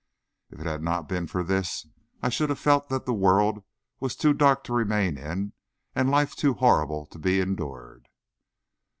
If 0.49 0.59
it 0.59 0.65
had 0.65 0.81
not 0.81 1.07
been 1.07 1.27
for 1.27 1.43
this, 1.43 1.85
I 2.23 2.29
should 2.29 2.49
have 2.49 2.57
felt 2.57 2.89
that 2.89 3.05
the 3.05 3.13
world 3.13 3.63
was 3.99 4.15
too 4.15 4.33
dark 4.33 4.63
to 4.63 4.73
remain 4.73 5.15
in, 5.15 5.53
and 5.93 6.09
life 6.09 6.35
too 6.35 6.55
horrible 6.55 7.05
to 7.05 7.19
be 7.19 7.39
endured. 7.39 8.07